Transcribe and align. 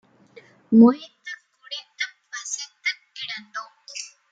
மொய்த்துக் 0.71 1.43
குடித்துப் 1.51 2.17
பசித்துக் 2.31 3.05
கிடந்தோம் 3.13 3.73